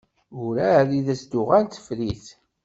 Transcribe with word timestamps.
Ur 0.43 0.55
εad 0.71 0.91
i 0.99 1.01
s-d-tuɣal 1.19 1.65
tefrit. 1.67 2.25